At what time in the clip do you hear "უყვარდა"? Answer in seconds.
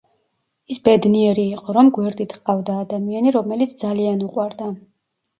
4.29-4.71